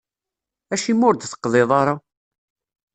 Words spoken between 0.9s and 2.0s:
ur d-teqḍiḍ ara?